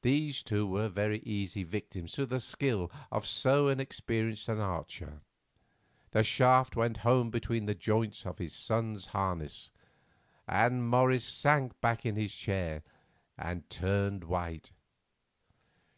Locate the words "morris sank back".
10.88-12.06